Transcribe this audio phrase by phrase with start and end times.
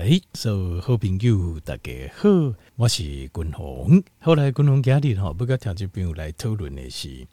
[0.00, 2.28] 哎，所好朋友大家好，
[2.76, 4.00] 我是君鸿。
[4.20, 7.26] 后来君鸿今日哈，不跟听众朋友来讨论的是，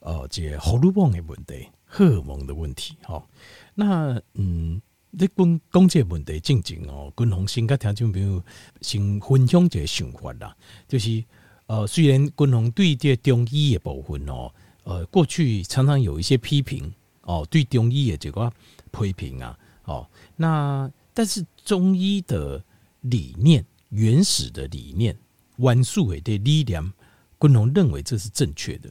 [0.00, 2.98] 呃，这个荷尔蒙的问题，荷尔蒙的问题。
[3.00, 3.26] 哈，
[3.74, 4.78] 那嗯，
[5.10, 8.44] 你讲讲这个问题正经哦，君鸿先跟听众朋友
[8.82, 10.54] 先分享一个想法啦，
[10.86, 11.24] 就是
[11.66, 14.52] 呃，虽然君鸿对这中医的部分哦，
[14.84, 16.92] 呃，过去常常有一些批评
[17.22, 18.52] 哦，对中医的这个
[18.90, 20.06] 批评啊，哦，
[20.36, 20.92] 那。
[21.14, 22.62] 但是中医的
[23.02, 25.16] 理念，原始的理念，
[25.56, 26.92] 原始的力量，
[27.38, 28.90] 君鸿认为这是正确的。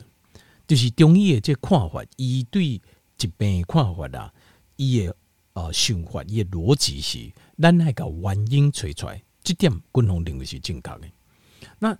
[0.68, 2.80] 就是中医的这看法，伊对
[3.18, 4.34] 疾病看法啦，
[4.76, 5.16] 伊的
[5.54, 11.02] 呃想法，伊的逻辑是，咱那个原因找出来，这点君鸿认为是正确的。
[11.80, 11.98] 那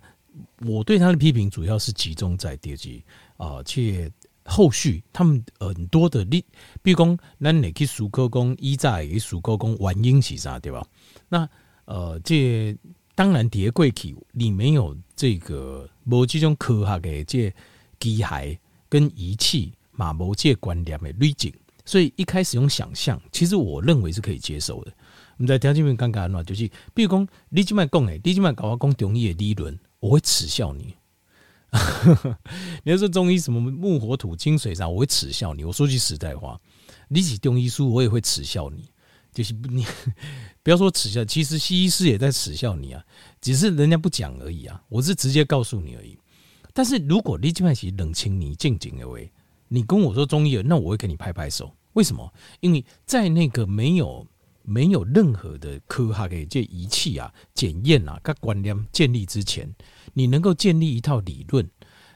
[0.66, 3.04] 我对他的批评，主要是集中在第几
[3.36, 4.10] 啊，去。
[4.44, 6.44] 后续他们很多的例，
[6.82, 10.84] 比如讲，咱你去数科工一在去数科工原因是啥，对吧？
[11.28, 11.48] 那
[11.84, 12.76] 呃，这
[13.14, 17.54] 当然叠柜体里面有这个无这种科学的这
[18.00, 21.52] 机械跟仪器马某这观念的滤镜，
[21.84, 24.92] 所以一开始用想象，其实我认为是可以接受的。
[25.36, 30.94] 我们在条件面刚刚讲就是，比如讲，你这么讲诶，你这么搞我讲中医的理论，我会耻笑你。
[32.84, 35.64] 你要说中医什么木火土金水啥，我会耻笑你。
[35.64, 36.60] 我说句实在话，
[37.08, 38.90] 你起中医书，我也会耻笑你。
[39.32, 39.86] 就是 你
[40.62, 43.02] 不要说耻笑，其实西医师也在耻笑你啊，
[43.40, 44.82] 只是人家不讲而已啊。
[44.90, 46.18] 我是直接告诉你而已。
[46.74, 49.30] 但是如果你这边是冷清你静静的喂，
[49.68, 51.74] 你跟我说中医，那我会给你拍拍手。
[51.94, 52.30] 为什么？
[52.60, 54.26] 因为在那个没有
[54.64, 59.72] 没有任何的科学给这仪器啊、检验啊、各观念建立之前。
[60.14, 61.68] 你能够建立一套理论，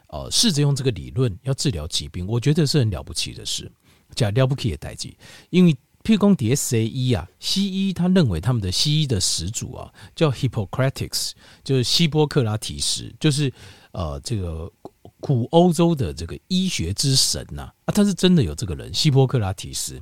[0.08, 3.70] 呃，试着用这个理论要治疗疾病，我觉得是很了不起的事，
[4.14, 5.16] 叫了不起的代际。
[5.50, 11.32] 因为譬如讲西医啊，西医他认为他们的西医的始祖啊叫 Hippocrates，
[11.64, 13.52] 就是希波克拉提斯，就是
[13.92, 14.70] 呃这个
[15.18, 20.00] 古欧洲的这个医学之神呐啊，他是真的有这个人，希波克拉提斯。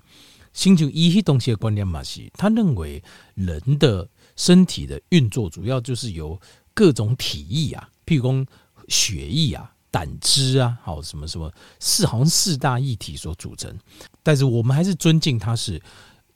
[0.54, 3.04] 星球医东西的观念嘛是，他认为
[3.34, 6.41] 人的身体的运作主要就是由。
[6.76, 8.44] 各种体液啊，譬如说
[8.88, 11.48] 血液啊、胆汁啊，好什么什么
[11.78, 13.72] 四好像四大液体所组成。
[14.25, 15.81] 但是我们还是尊敬他是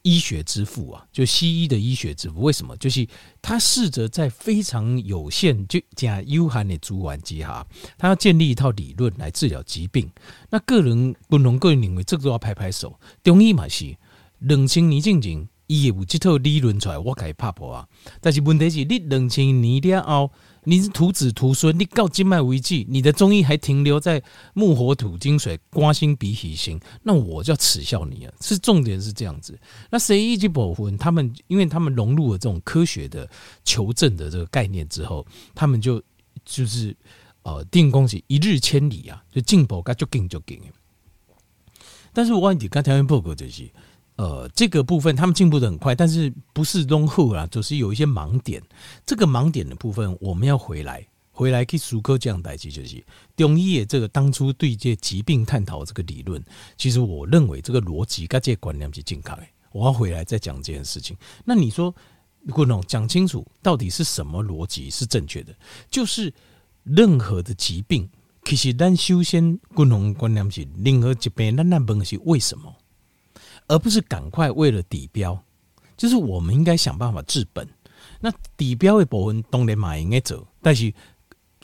[0.03, 2.41] 医学之父啊，就西医的医学之父。
[2.41, 2.77] 为什么？
[2.77, 3.05] 就是
[3.43, 7.67] 他试着在非常有限就讲有限的资源之下，
[7.99, 10.09] 他要建立一套理论来治疗疾病。
[10.51, 12.97] 那个人不能个人认为这个都要拍拍手。
[13.25, 13.93] 中医嘛是
[14.41, 15.49] 两千年进前。
[15.71, 17.87] 伊有这套理论出来，我可以拍破啊！
[18.23, 20.33] 但是问题是，你两千年了后，
[20.65, 24.23] 你是徒子徒孙，你到今麦为止，你的中医还停留在
[24.55, 28.33] 木火土金水瓜心鼻息心，那我就要耻笑你啊！
[28.41, 29.61] 是重点是这样子。
[29.91, 30.97] 那谁一级保魂？
[30.97, 33.29] 他们因为他们融入了这种科学的
[33.63, 36.03] 求证的这个概念之后，他们就
[36.47, 36.97] 就是
[37.43, 40.59] 呃定功是一日千里啊，就进步，该就进就进。
[42.15, 43.71] 但是我问你，刚才报告就是。
[44.19, 48.61] 呃，这个部分他们进步的很快，但是不是浓厚啊，就是有一些盲点。
[49.07, 53.01] 这个盲点的部分，我们要回来，回来去思考这样代志，就是
[53.37, 56.45] 中医的这个当初对这疾病探讨这个理论，
[56.77, 59.45] 其实我认为这个逻辑跟这观念是健康的。
[59.71, 61.17] 我要回来再讲这件事情。
[61.45, 61.95] 那你说，
[62.51, 65.55] 顾总讲清楚，到底是什么逻辑是正确的？
[65.89, 66.35] 就是
[66.83, 68.11] 任何的疾病，
[68.45, 72.75] 其实咱首先顾总观念是任何疾病，咱那问是为什么？
[73.69, 75.41] 而不是赶快为了底标，
[75.97, 77.69] 就是我们应该想办法治本。
[78.21, 80.93] 那底标的部分当然马应该走，但是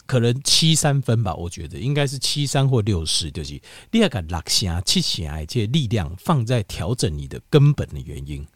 [0.07, 3.61] 可能七三分吧，我觉得应该是七三或六四，就是
[3.91, 8.47] 第二个六成七成的这些力量放在调整你的根本的原因，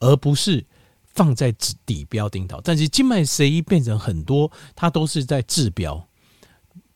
[0.00, 0.64] 而不是
[1.04, 1.52] 放在
[1.84, 2.60] 底标顶头。
[2.64, 6.08] 但是静脉 C 一变成很多，它都是在治标，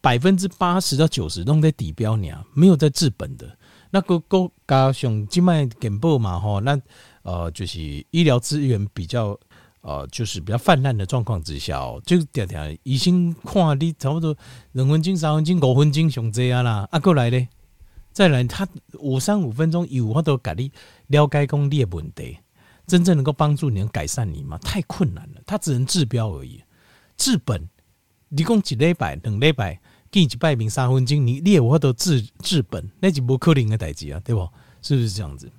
[0.01, 3.59] 百分之八十到九十都在底标，你啊没有在治本的。
[3.91, 6.79] 那个国家上静脉健保嘛吼，那
[7.23, 9.39] 呃就是医疗资源比较
[9.81, 14.37] 呃就是比较泛滥的状况之下哦，就常常医生看你差不多
[14.73, 17.49] 两分钟、三分钟、五分钟上这样啦，啊过来咧，
[18.13, 18.69] 再来他
[18.99, 20.71] 五三五分钟有法度给你
[21.07, 22.39] 了解讲你的问题，
[22.87, 24.59] 真正能够帮助你能改善你吗？
[24.59, 26.63] 太困难了，他只能治标而已，
[27.17, 27.69] 治本
[28.29, 29.81] 你讲一礼拜、两礼拜。
[30.11, 34.49] 给你拜名三分钟，你列我都治治本，那就不可能的代志啊，对不？
[34.81, 35.51] 是不是这样子？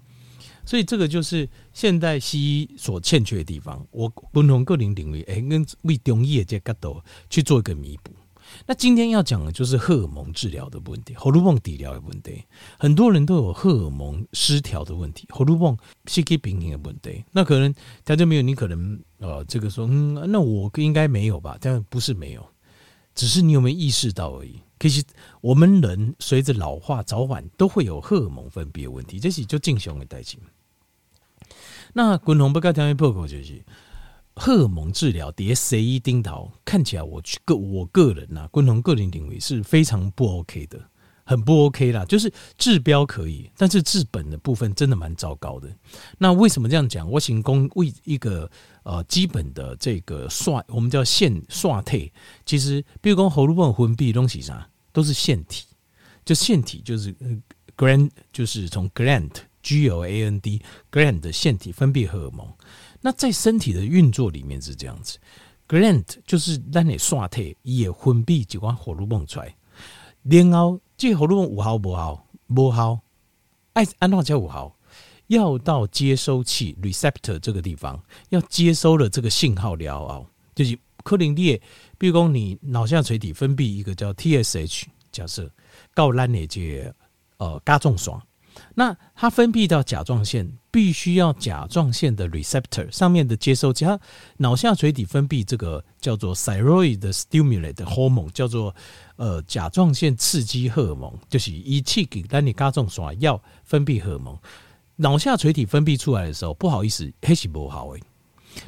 [0.66, 3.86] 所以这个就是现代西医所欠缺的地方。
[3.92, 8.12] 我不同个人领域，哎，跟为中医的这角度去做一个弥补。
[8.66, 12.44] 那今天要讲的就是荷尔蒙治疗的问题，荷尔蒙治疗的问题，
[12.80, 17.24] 很多人都有荷尔蒙失调的问题，荷尔蒙是可以平衡的问题。
[17.32, 17.74] 那可能
[18.04, 21.58] 大家没有，你可能呃，这个说，嗯，那我应该没有吧？
[21.60, 22.48] 但不是没有，
[23.20, 24.62] 只是你有没有意识到而已。
[24.80, 25.04] 其实
[25.42, 30.38] 我们人随着老化，早晚都会有荷尔蒙分泌的问题，这是就正常的代志。
[31.92, 33.62] 那滚红不该条件破口就是。
[34.36, 40.80] 荷尔蒙治疗叠 C 一丁桃，看起来我去个我个人呐、啊，共同个人认为是非常不 OK 的，
[41.26, 42.06] 很不 OK 啦。
[42.06, 45.68] 就是治标可以，但是治本的部分真的蛮糟糕的。
[46.18, 47.12] 那为什么这样讲？
[47.12, 48.50] 我行供为一个
[48.90, 52.12] 呃基本的这个刷，我们叫腺刷退。
[52.44, 55.68] 其实，比如说荷尔蒙分泌东西啥，都是腺体，
[56.26, 57.16] 就腺体就是
[57.78, 59.30] gland，就是从 gland
[59.62, 60.60] G O A N D
[60.92, 62.52] gland 的腺体分泌荷尔蒙。
[63.00, 65.20] 那在身体的运作里面是这样子
[65.68, 69.56] ，gland 就是让你刷退也分泌几款荷尔蒙出来，
[70.24, 72.26] 然后这荷尔蒙有效无效？
[72.48, 73.00] 无效，
[73.74, 74.76] 爱安怎叫有效？
[75.30, 78.00] 要到接收器 receptor 这个地方，
[78.30, 81.60] 要接收了这个信号了哦，就是可能你，
[81.98, 85.50] 比如讲你脑下垂体分泌一个叫 TSH，假设
[85.94, 86.96] 告咱的这个、
[87.38, 88.14] 呃甲状腺。
[88.74, 93.98] 那它分泌到甲状腺，必须要甲状腺的 receptor 上面的接收器，它
[94.38, 98.76] 脑下垂体分泌这个叫做 thyroid stimulate hormone，叫做
[99.16, 104.38] 呃甲状腺刺激荷尔蒙，就是一起给让你甲状腺要分泌荷尔蒙。
[105.02, 108.04] 脑下垂体分泌出来的时候，不好意思，还是不好诶，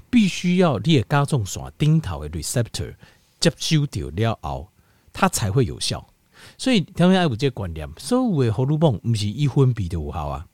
[0.10, 2.96] 必须要列甲状腺顶头的 receptor
[3.38, 4.70] 接收掉了后，
[5.12, 6.08] 它才会有效。
[6.58, 10.48] 所以，条件爱有这个观念，所有的荷尔蒙不是一分泌的有效啊，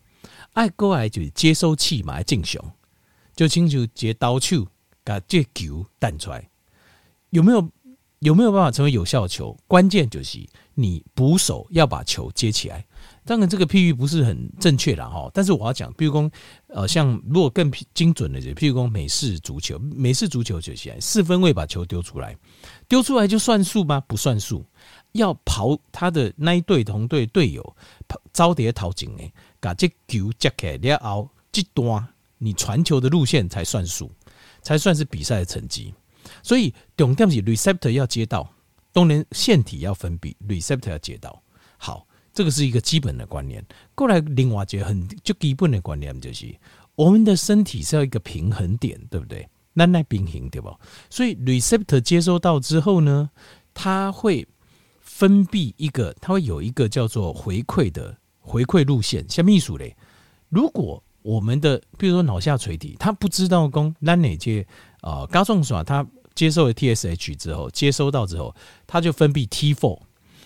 [0.54, 2.74] 爱过来就是接收器嘛，正常，
[3.36, 4.66] 就亲像接刀手
[5.04, 6.50] 把这球弹出来，
[7.30, 7.70] 有没有
[8.20, 9.56] 有没有办法成为有效球？
[9.68, 10.40] 关键就是
[10.74, 12.84] 你捕手要把球接起来。
[13.24, 16.32] 当然，这个譬喻不是很正确啦哈，但是我要讲，比如说，
[16.68, 22.36] 呃，像如果更精准的，就譬如说美式足球，美式足球就起来四分卫把球丢出来，
[22.88, 24.02] 丢出来就算数吗？
[24.08, 24.66] 不算数。
[25.14, 27.76] 要跑他的那一队同队队友
[28.08, 34.12] 跑招碟逃警诶，把这球接起来后，这段你传球的路线才算数，
[34.62, 35.94] 才算是比赛的成绩。
[36.44, 38.50] 所以重点是 receptor 要接到，
[38.92, 41.42] 当然腺体要分泌，receptor 要接到。
[41.78, 43.66] 好，这个是一个基本的观念。
[43.96, 46.56] 过来另外一个很就基本的观念就是，
[46.96, 49.48] 我们的身体是要一个平衡点，对不对？
[49.74, 50.76] 那那平衡对吧？
[51.10, 53.30] 所以 receptor 接收到之后呢，
[53.74, 54.48] 它会。
[55.00, 59.96] 分泌一个，它会有一个叫做回馈的回馈路线，像秘书嘞。
[60.48, 64.68] 如果我们的，比如说脑下垂体，它不知道供哪哪些
[65.02, 66.06] 啊，甲状腺它
[66.38, 68.56] 接受了 TSH 之后，接收到之后，
[68.86, 70.00] 它就分泌 T4，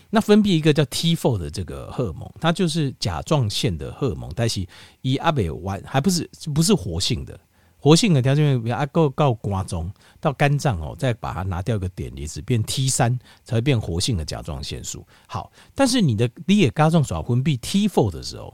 [0.10, 4.66] 那分泌一个叫 T4 的这个荷尔蒙，它就是甲状腺的荷尔蒙，但是
[5.02, 7.38] 以阿北完还不是不是活性的。
[7.84, 15.04] 活性的条件要够够瓜中到肝脏哦，再把它拿掉一个碘离子，变 T 三才会变活性的甲状腺素。
[15.28, 18.54] 好，但是你的你也甲状腺分泌 T four 的时候，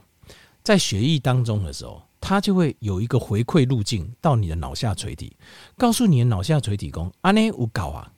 [0.63, 5.37] 在血液当中的时候，它就会有一个回馈路径到你的脑下垂体，
[5.77, 8.11] 告诉你的脑下垂体说，安尼有搞啊，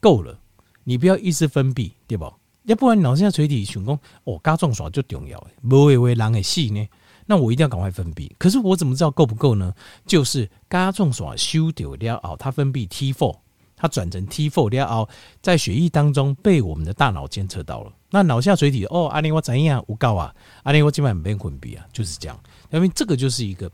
[0.00, 0.36] 够了，
[0.82, 2.24] 你不要一直分泌，对不？
[2.64, 6.84] 要不然脑下垂体想功哦，甲状腺就重要诶，无为为人的死呢。
[7.26, 9.72] 那我一定要赶快分泌，可是我怎么知道够不够呢？
[10.04, 13.38] 就是甲状腺修掉了后，它分泌 T four
[13.82, 15.08] 它转成 T4 了后，
[15.42, 17.92] 在血液当中被我们的大脑监测到了。
[18.10, 20.32] 那脑下垂体哦，阿尼我怎样无告啊？
[20.62, 22.40] 阿尼我基本上没分泌啊，就是这样。
[22.70, 23.68] 因为这个就是一个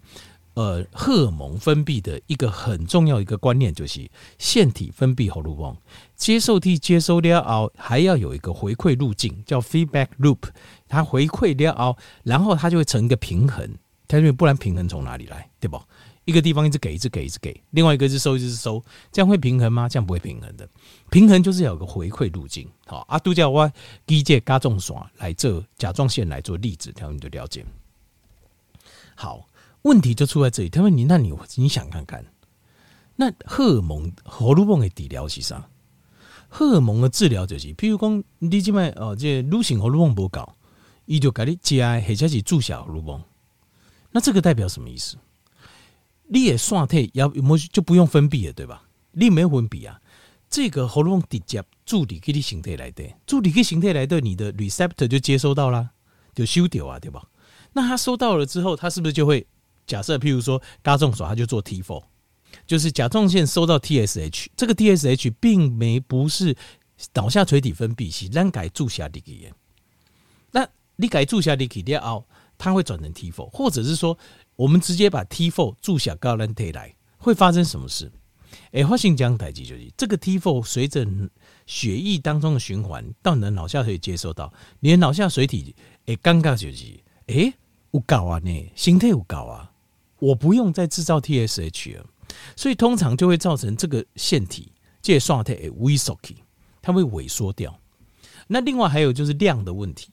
[0.55, 5.77] 呃荷尔蒙分泌的一个很重要一个观念，就是腺体分泌荷尔蒙，
[6.17, 10.39] 接受体接收了后，还要有一个回馈路径，叫 feedback loop。
[10.89, 13.71] 它回馈了后，然后它就会成一个平衡。
[14.07, 15.79] 它因为不然平衡从哪里来，对不？
[16.29, 19.89] 一个地方一直给，一直给，一直给，另外一个是收，一直收，这样会平衡吗？
[19.89, 20.69] 这样不会平衡的。
[21.09, 22.69] 平衡就是要有个回馈路径。
[22.85, 23.73] 好，阿杜叫我
[24.07, 27.65] 机械甲状腺来做甲状腺来做例子，他们你就了解。
[29.15, 29.49] 好，
[29.81, 30.69] 问题就出在这里。
[30.69, 32.23] 他问你，那你你想看看，
[33.17, 35.67] 那荷尔蒙荷尔蒙的治疗是啥？
[36.51, 40.57] 荷尔蒙的治疗就是，譬如讲你这边哦，这女性荷尔蒙不高。
[41.07, 43.23] 伊就给你加，或者是注射荷尔蒙，
[44.11, 45.17] 那这个代表什么意思？
[46.29, 48.85] 你也刷退要么就不用分泌了，对吧？
[49.13, 50.01] 你没有分泌啊，
[50.49, 55.91] 这个喉咙直接助理给你形态来的，助理给形态来的，你的 receptor 就接收到了，
[56.35, 57.27] 就收掉啊，对吧？
[57.73, 59.47] 那他收到了之后，他是不是就会
[59.87, 62.03] 假设，譬如说甲状腺，他就做 T4，
[62.67, 66.57] 就是甲状腺收到 TSH，这个 TSH 并没不是
[67.15, 69.53] 脑下垂体分泌是让改注下的去，
[70.51, 70.67] 那
[70.97, 74.19] 你改注下的去了后，它会转成 T4，或者是说，
[74.59, 78.11] 我们直接把 T4 注下高兰特来，会发生什么事？
[78.73, 81.07] 哎，发生这样代志就是，这个 T4 随着
[81.65, 87.55] 血液当中的循环到你的脑下可以接受到，你的脑下垂体哎，尴尬就是，哎，
[87.93, 89.71] 有够啊呢，形态有够啊，
[90.19, 92.07] 我不用再制造 TSH 了，
[92.57, 96.19] 所以通常就会造成这个腺体介双体诶萎缩，
[96.83, 97.79] 它会萎缩掉。
[98.49, 100.11] 那另外还有就是量的问题。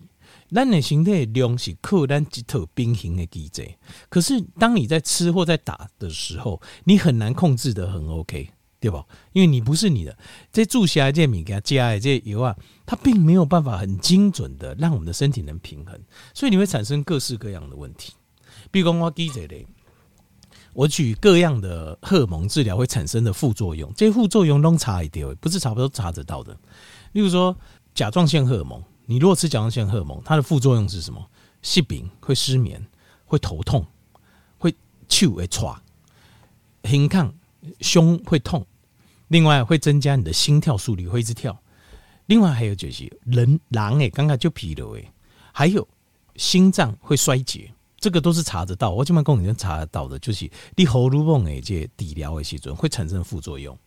[0.51, 3.67] 咱的形态量是靠咱几头平衡的机制，
[4.09, 8.49] 可是当你在吃或在打的时候，你很难控制得很 OK，
[8.79, 9.03] 对吧？
[9.33, 10.15] 因为你不是你的
[10.51, 15.99] 这注下来这米给它加的这油啊，它并没有办法很精准的让我们的身体能平衡，
[16.33, 18.13] 所以你会产生各式各样的问题。
[18.69, 19.65] 比如说我记者嘞，
[20.73, 26.55] 我举各样的荷尔蒙治疗会产生的副作用，这些副作用都查一点，不是查不都查得到的。
[27.13, 27.57] 例如说
[27.95, 28.81] 甲状腺荷尔蒙。
[29.05, 31.23] 你如果吃甲状腺荷尔蒙，它的副作用是什么？
[31.61, 32.85] 失眠，会失眠，
[33.25, 33.85] 会头痛，
[34.57, 34.73] 会
[35.07, 35.79] 手会喘，
[36.83, 37.33] 很抗，
[37.81, 38.65] 胸会痛，
[39.27, 41.57] 另外会增加你的心跳速率，会一直跳。
[42.27, 45.11] 另外还有就是人狼诶，刚刚就疲劳诶，
[45.51, 45.87] 还有
[46.35, 48.89] 心脏会衰竭，这个都是查得到。
[48.89, 53.77] 我这边跟你们查得到的，就是你喉咙梦诶，这治疗的时阵会产生副作用，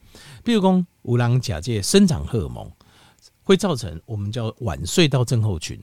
[0.45, 2.71] 比如讲有人假借生长荷尔蒙。
[3.49, 5.83] 会造成我们叫晚睡到症候群，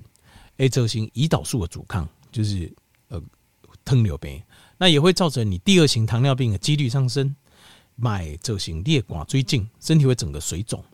[0.58, 2.72] 诶，造成胰岛素的阻抗，就是
[3.08, 3.20] 呃
[3.84, 4.40] 糖尿病，
[4.78, 7.36] 那也会造成你第二型糖尿病的几率上升，
[7.96, 10.86] 买这型裂管追进，身体会整个水肿，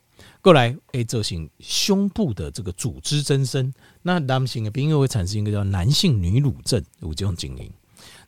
[0.41, 7.69] 过来诶，造型胸部的这个组织增生，那男性的病又会产生一个叫男性女乳症有这种情形，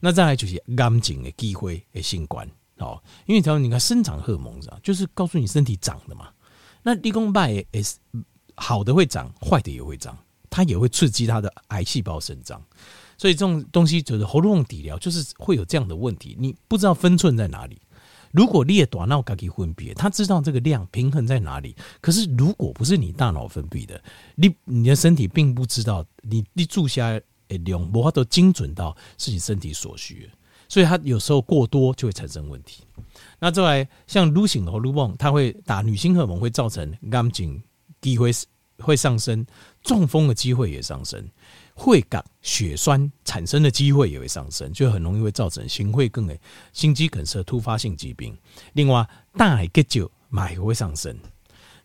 [0.02, 2.46] 那再来就是癌症的机会诶，性管
[2.80, 6.30] 哦，因为他说你看生长荷尔蒙是吧，就是告诉你身体长的嘛，
[6.84, 7.82] 那立功败诶。
[8.56, 10.18] 好的会长，坏的也会长，
[10.50, 12.62] 它也会刺激它的癌细胞生长，
[13.18, 17.80] 所以这种东西就是喉咙底疗，就是会有这样的问题，你不知道分寸在哪里。
[18.32, 21.76] 如果你也短脑该给分别，他知道这个量平衡在哪里。
[22.02, 24.02] 可是如果不是你大脑分泌的，
[24.34, 30.28] 你你的身体并不知道，你你注下的量无法都精准到是你身体所需，
[30.68, 32.84] 所以它有时候过多就会产生问题。
[33.40, 37.62] 那再来像女性荷尔蒙，它会打女性荷尔蒙会造成癌症。
[38.04, 38.32] 机会
[38.80, 39.46] 会上升，
[39.82, 41.26] 中风的机会也上升，
[41.74, 46.38] 会感血栓产生的机会也会上升，就很容易会造成心会梗诶、
[46.74, 48.38] 心肌梗塞突发性疾病。
[48.74, 49.08] 另外，
[49.38, 50.10] 大海结石
[50.52, 51.18] 也会上升。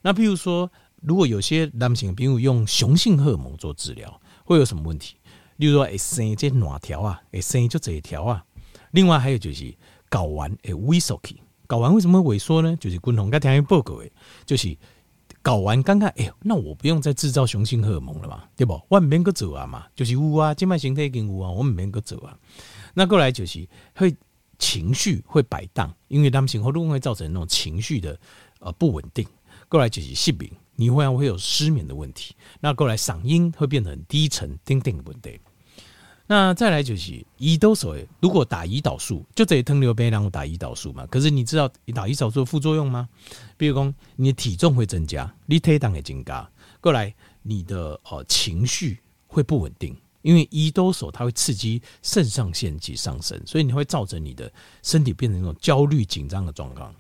[0.03, 0.69] 那比如说，
[1.03, 5.15] 如果有些男性比如用雄性荷尔蒙做治疗，会有什么问题？
[5.59, 8.45] 例如说，会生这卵条啊，会生就这一条啊。
[8.91, 9.73] 另外还有就是
[10.11, 12.75] 睾丸会萎缩起，睾丸为什么萎缩呢？
[12.81, 14.11] 就是共同跟听报告诶，
[14.45, 14.77] 就是。
[15.49, 18.79] 搞完刚刚，哎呦，那我不用再制造雄性荷尔蒙了嘛，对不？
[18.91, 22.37] 我唔免搁做啊嘛，就是有啊，静脉形态已经有啊，我唔免搁做啊。
[22.93, 24.15] 那过来就是会
[24.59, 28.21] 情绪会摆荡，因为他们性荷尔蒙会造成那种情绪的
[28.61, 29.27] 呃不稳定。
[29.71, 32.35] 过来就是失眠，你会会有失眠的问题。
[32.61, 35.41] 那过来嗓音会变得很低沉，叮叮不对。
[36.31, 41.07] 那再来就是胰岛素，如果打胰岛素，就这糖尿病然后打胰岛素嘛。
[41.07, 43.09] 可是你知道打胰岛素副作用吗？
[43.57, 46.47] 比如说你的体重会增加，你体重会增加，
[46.83, 56.95] 过来你的呃情绪会不稳定，因为胰岛素它会刺激肾上腺及上升，所以你会造成你的身体变成一种焦虑紧张的状况。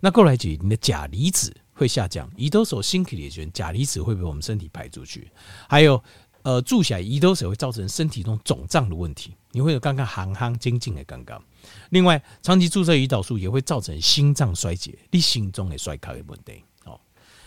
[0.00, 5.30] 那过来就你的钾离子会下降，胰岛素新起的，钾离子会被我们身体排出去，
[5.68, 6.02] 还有。
[6.42, 11.42] 呃，注下胰岛素会造成身体中肿胀的问题，你会有刚刚行行精进的刚刚。
[11.90, 16.62] 另外，长期注射胰岛素也会造成心脏衰竭，你心中的衰卡的问题。
[16.84, 16.98] 哦，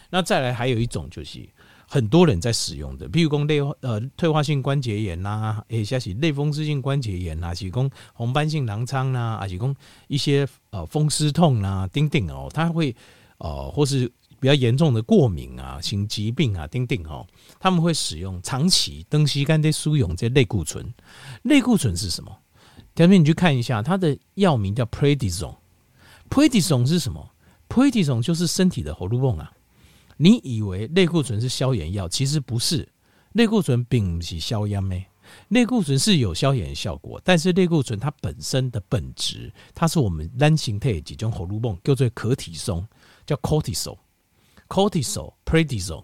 [0.09, 1.39] 那再来还有一种就是
[1.88, 9.75] 很多人在使用的，比如说类呃退化性关节炎呐，诶，像是类风湿性关节炎呐，是讲红斑性狼疮呐，还是讲
[10.07, 12.95] 一些呃风湿痛呐，等等哦，它会
[13.39, 14.12] 呃或是。
[14.43, 17.25] 比较严重的过敏啊、心疾病啊，等等哦，
[17.62, 20.93] 他们会使用长期登西干的输用这类固醇。
[21.43, 22.38] 类固醇是什么？
[22.93, 25.55] 下面你去看一下，它的药名叫 predisone。
[26.29, 27.25] predisone 是什么
[27.69, 29.50] predisone 就是身体的荷尔蒙啊。
[30.17, 32.85] 你以为类固醇是消炎药，其实不是。
[33.31, 35.01] 类固醇并不是消炎的，
[35.47, 42.85] 类固醇是有消炎效果，但是类固醇它本身的本质，它是我们男性体几种荷尔蒙叫做可体松，
[43.25, 43.97] 叫 cortisol。
[44.74, 46.03] Cortisol、Prednisone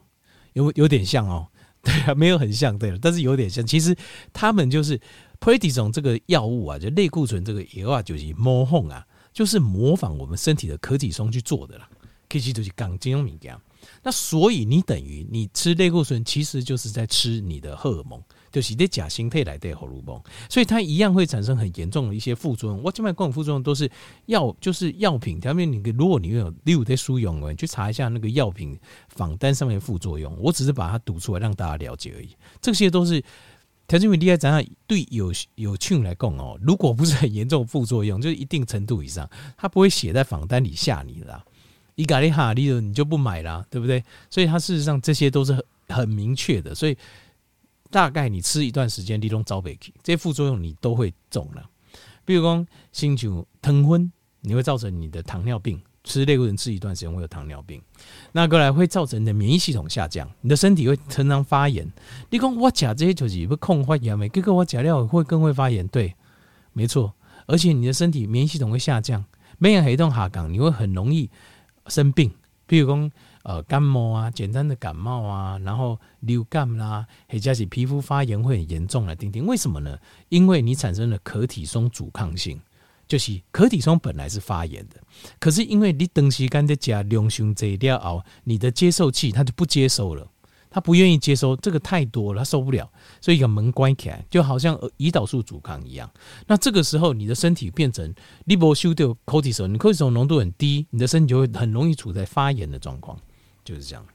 [0.54, 1.48] 有有点像哦，
[1.82, 3.66] 对啊，没有很像，对了，但是有点像。
[3.66, 3.96] 其实
[4.32, 5.00] 他们就是
[5.40, 11.90] Prednisone 这个药物啊，就类固醇这个药啊，就是模仿啊，就是模仿我们身体的可体松去做的啦。
[12.30, 13.58] 其实就是讲这种物件。
[14.04, 18.22] 那所以你等于你吃类固醇，其实就是在吃你的荷尔蒙。
[18.52, 22.82] 就是在假心态来的荷尔蒙，所以它一样会产生很严重的一些副作用。
[22.82, 23.90] 我这边各种副作用都是
[24.26, 25.40] 药，就是药品。
[25.40, 28.78] 条面你如果你有六在书用，你去查一下那个药品
[29.10, 30.36] 仿单上面副作用。
[30.40, 32.30] 我只是把它读出来让大家了解而已。
[32.60, 33.24] 这些都是
[33.88, 36.58] 条件为厉害，咱对有有趣来讲哦。
[36.62, 41.46] 如果不是很严重副作用，就是一定程度以上，它不会写在仿单里吓你啦。
[41.96, 44.04] 伊咖喱哈利的你就不买啦，对不对？
[44.30, 46.98] 所以它事实上这些都是很很明确的，所以。
[47.92, 51.70] 大概你吃一段时间，你都遭不起，这些副作用你都会中了。
[52.24, 55.82] 比如说，心酒疼昏，你会造成你的糖尿病。
[56.04, 57.80] 吃类固醇吃一段时间会有糖尿病，
[58.32, 61.86] 那过来会造成你的免疫系统下降，你的身体会常常发炎。
[62.30, 64.30] 你讲我吃这些就是不控发炎没？
[64.30, 66.16] 结果我吃了会更会发炎，对，
[66.74, 67.14] 没错。
[67.48, 69.24] 而且你的身体免疫系统会下降，
[69.58, 71.30] 免疫系统下降，你会很容易
[71.88, 72.32] 生病。
[72.66, 73.12] 比如说。
[73.44, 79.98] 呃，感冒啊，简单的感冒啊，然后流感啦、啊，或者是皮肤发炎会很严重了，丁丁，为什么呢？
[80.28, 82.60] 因为你产生了可体松阻抗性，
[83.08, 84.96] 就是可体松本来是发炎的，
[85.40, 90.28] 可是因为你长时间的加量胸这一条熬，你的接受器它就不接收了。
[90.72, 92.88] 他不愿意接收这个太多了，他受不了，
[93.20, 96.08] 所以一个门关起来，就好像胰岛素阻抗一样。
[96.46, 98.14] 那这个时候，你的身体变成
[98.46, 103.18] 你不修掉可体松，你可体松浓度很低，你的身体就会很容易处在发炎的状况，
[103.70, 104.06] 就是这样。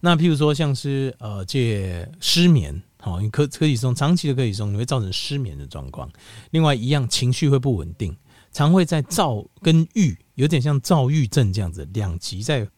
[0.00, 6.10] 那譬如说，像是呃，这失眠，好，因为可可体松长期的可体松，你会造成失眠的状况。
[6.50, 8.16] 另外一样，情绪会不稳定，
[8.52, 12.68] 常会在躁跟郁，有点像躁郁症这样子，两极在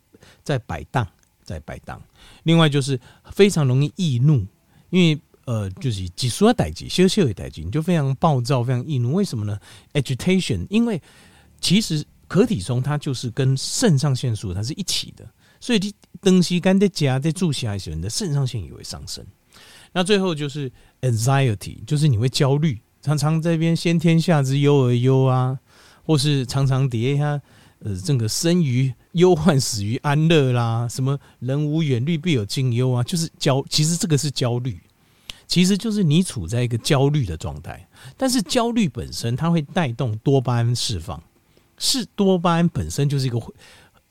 [0.45, 1.07] 在摆荡。
[1.45, 2.01] 在摆荡，
[2.45, 2.99] 另外就是
[3.33, 4.47] 非常容易易怒，
[4.91, 9.13] 因为呃，就是急速的代志，羞羞的代志，你就非常暴躁，非常易怒。
[9.13, 9.59] 为什么呢
[9.93, 11.03] ？Agitation，因为
[11.61, 15.29] 其实可体松它就是跟肾上腺素它是一起的，
[15.63, 19.25] 所以你东西干在加在注下来时，你的肾上腺也会上升。
[19.93, 20.69] 那最后就是
[21.03, 25.57] anxiety，就是你会焦虑，常常这边先天下之忧而忧啊，
[26.05, 27.41] 或是常常叠一下。
[27.85, 33.65] 呃，这个生于忧患，死于安乐啦，什么人无远虑，必有近忧啊，就是焦。
[33.69, 34.81] 其实这个是焦虑，
[35.49, 37.89] 其实就是你处在一个焦虑的状态。
[38.17, 41.21] 但是焦虑本身，它会带动多巴胺释放，
[41.77, 43.41] 是多巴胺本身就是一个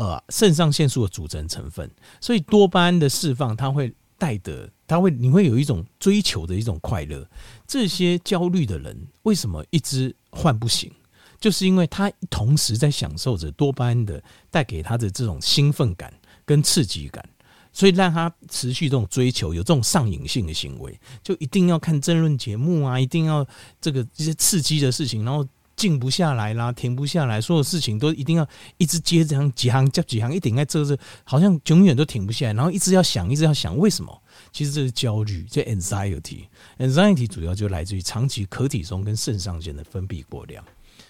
[0.01, 1.87] 呃肾上腺素的组成成分，
[2.19, 7.29] 所以多巴胺的释放，它会带得，它会你会有一种追求的一种快乐。
[7.67, 10.91] 这些焦虑的人为什么一直唤不醒？
[11.39, 16.11] 就是因为他同时在享受着多巴胺的带给他的这种兴奋感
[16.45, 17.23] 跟刺激感，
[17.71, 23.45] 所以让他持续这种追求，有这种上瘾性的行为，就一定要看争论节目啊，一定要
[23.79, 25.47] 这个这些刺激的事情，然后
[25.81, 34.21] 静不下来啦，停不下来，所有事情都一定要一直接这样几行接几行，一定在这这，好像永远都停不下来，然后一直要想，一直要想，为什么？
[34.51, 40.63] 其实这是焦虑，这 anxiety，anxiety 主要就来自于长期可体松跟肾上腺的分泌过量。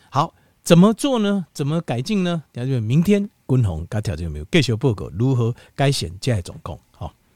[0.10, 1.46] 好，怎么做呢？
[1.54, 2.42] 怎么改进呢？
[2.54, 6.80] 那就明天君宏该条件有没有继续报告如何改善这样的状况？
[6.92, 7.14] 好。